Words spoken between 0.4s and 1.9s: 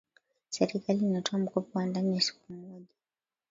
serikali inatoa mkopo wa